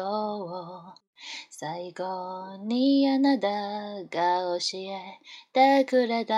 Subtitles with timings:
[0.00, 0.94] を
[1.50, 3.48] 最後にあなた
[4.04, 5.20] が教え
[5.52, 6.34] てくれた。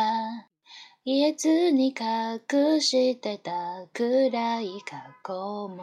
[1.04, 5.82] 言えずに隠してた暗い過去も。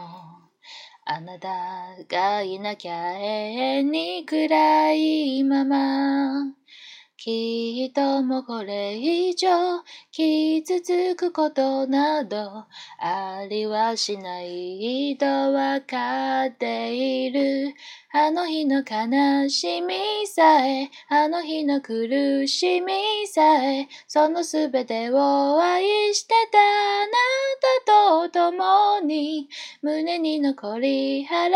[1.05, 1.50] あなた
[2.09, 6.53] がいなきゃ永遠に暗いまま。
[7.17, 9.48] きっともこれ以上
[10.12, 12.66] 傷つくことなど
[12.99, 17.73] ありはしないとわかっている。
[18.12, 26.64] あの日の悲しみさえ、あの日の苦しみさえ、そのすべてを愛してたな
[27.86, 29.50] と共に、
[29.81, 31.50] 胸に残り払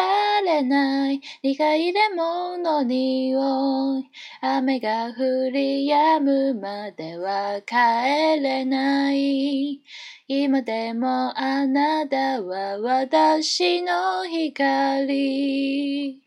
[0.43, 4.09] れない、苦いレモンの匂い、
[4.41, 9.81] 雨が降り止むまでは帰れない。
[10.27, 16.21] 今でもあなたは私の光。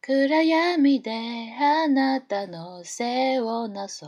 [0.00, 1.10] 暗闇で
[1.60, 4.06] あなたの背をなそ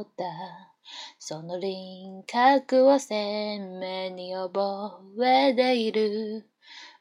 [0.00, 0.71] うだ。
[1.18, 6.46] その輪郭を鮮明に覚えている。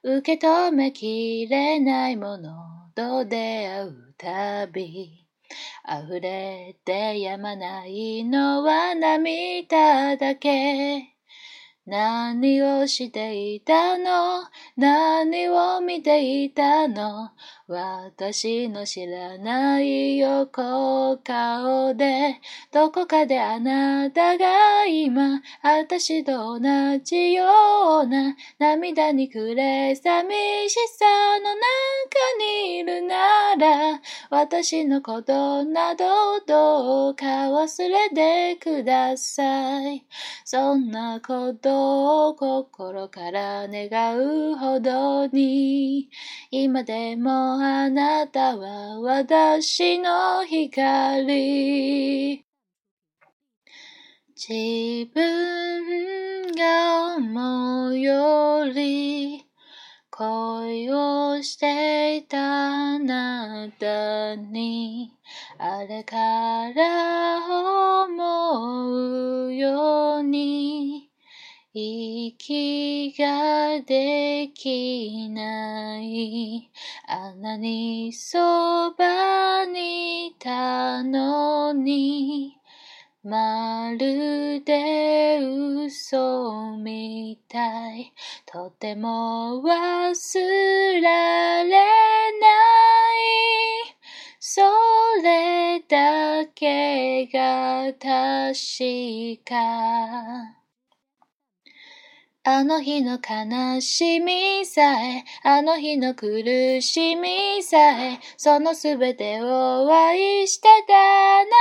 [0.04, 2.54] 受け止めきれないもの
[2.96, 5.26] と出会うたび。
[5.88, 11.16] 溢れてやまないのは涙だけ。
[11.88, 14.44] 何をしていたの？
[14.78, 17.32] 何を見ていたの？
[17.68, 22.40] 私の知らない横顔で、
[22.72, 27.46] どこかであなたが今、私と同じよ
[28.04, 31.06] うな涙に暮れ寂しさ
[31.40, 31.62] の中
[32.40, 36.06] にいるなら、私のことなど
[36.48, 40.06] どうか忘れてください。
[40.46, 46.10] そんなことを心から願うほどに、
[46.50, 52.46] 今でもあなたは私の光。
[54.38, 59.51] 自分が思うより
[60.22, 65.12] 恋をしていたあなたに
[65.58, 66.16] あれか
[66.76, 67.40] ら
[68.06, 71.10] 思うように
[71.74, 76.70] 息ができない。
[77.08, 82.61] あんなにそばにいたのに。
[83.24, 88.14] まるで嘘みたい。
[88.48, 93.42] とても忘られない。
[94.40, 94.62] そ
[95.22, 100.61] れだけが確か。
[102.44, 111.52] あの日の悲しみさえ、あの日の苦しみさえ、そのすべてを愛してたあな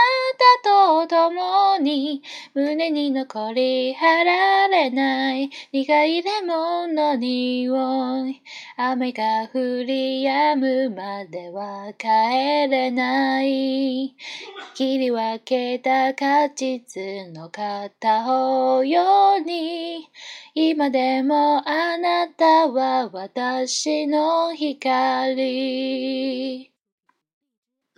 [1.05, 2.23] たと共に、
[2.55, 8.41] 胸に残り払れない苦いレモンの匂い。
[8.79, 12.07] 雨が降り止むまでは帰
[12.71, 14.15] れない。
[14.75, 20.09] 切り分けた果実の片方ように、
[20.71, 26.01] 今でもあなたは私の光。